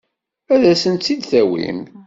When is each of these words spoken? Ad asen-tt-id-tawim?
Ad 0.53 0.63
asen-tt-id-tawim? 0.71 1.79